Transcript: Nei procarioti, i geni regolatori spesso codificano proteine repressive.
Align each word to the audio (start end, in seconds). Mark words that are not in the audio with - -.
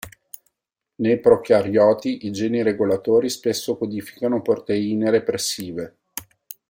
Nei 0.95 1.19
procarioti, 1.19 2.25
i 2.25 2.31
geni 2.31 2.63
regolatori 2.63 3.29
spesso 3.29 3.77
codificano 3.77 4.41
proteine 4.41 5.11
repressive. 5.11 5.95